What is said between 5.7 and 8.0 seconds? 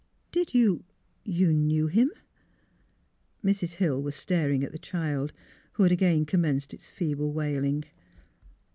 who had again commenced its feeble wailing.